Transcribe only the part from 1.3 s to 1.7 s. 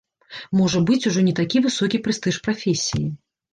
такі